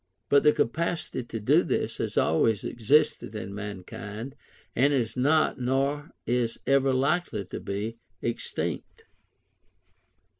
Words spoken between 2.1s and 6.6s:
always existed in mankind, and is not, nor is